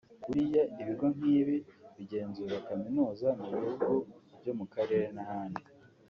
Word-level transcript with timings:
Buriya 0.25 0.63
ibigo 0.81 1.05
nk’ibi 1.15 1.57
bigenzura 1.95 2.55
kaminuza 2.67 3.27
mu 3.39 3.47
bihugu 3.65 3.91
byo 4.39 4.53
mu 4.57 4.65
karere 4.73 5.05
n’ahandi 5.15 5.61